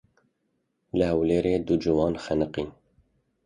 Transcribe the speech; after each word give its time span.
Li 0.97 1.05
Hewlêrê 1.09 1.55
du 1.65 1.75
ciwan 1.83 2.13
xeniqîn. 2.23 2.69